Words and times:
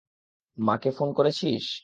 মাকে 0.57 0.89
ফোন 0.91 1.09
করেছিস? 1.13 1.65